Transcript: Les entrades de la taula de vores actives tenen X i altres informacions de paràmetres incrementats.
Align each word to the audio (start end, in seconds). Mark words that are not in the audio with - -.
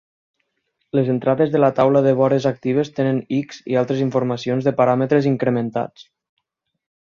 Les 0.99 1.11
entrades 1.13 1.51
de 1.55 1.61
la 1.61 1.69
taula 1.79 2.01
de 2.07 2.13
vores 2.21 2.47
actives 2.53 2.91
tenen 3.01 3.21
X 3.41 3.61
i 3.75 3.79
altres 3.83 4.03
informacions 4.07 4.71
de 4.71 4.75
paràmetres 4.83 5.31
incrementats. 5.37 6.11